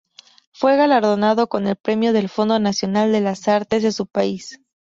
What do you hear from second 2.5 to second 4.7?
Nacional de las Artes de su país.